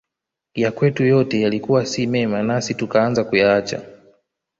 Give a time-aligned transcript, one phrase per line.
[0.55, 3.81] Yakwetu yote yalikuwa si mema nasi tukaanza kuyaacha